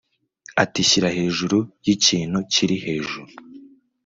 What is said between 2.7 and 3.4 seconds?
hejuru